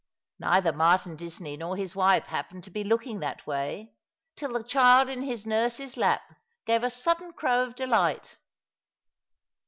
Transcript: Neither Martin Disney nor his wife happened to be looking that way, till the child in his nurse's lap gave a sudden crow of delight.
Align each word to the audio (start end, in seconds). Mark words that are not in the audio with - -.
Neither 0.39 0.73
Martin 0.73 1.15
Disney 1.15 1.57
nor 1.57 1.77
his 1.77 1.95
wife 1.95 2.25
happened 2.25 2.63
to 2.63 2.71
be 2.71 2.83
looking 2.83 3.19
that 3.19 3.45
way, 3.45 3.93
till 4.35 4.51
the 4.53 4.63
child 4.63 5.09
in 5.09 5.21
his 5.21 5.45
nurse's 5.45 5.95
lap 5.95 6.23
gave 6.65 6.83
a 6.83 6.89
sudden 6.89 7.33
crow 7.33 7.65
of 7.67 7.75
delight. 7.75 8.39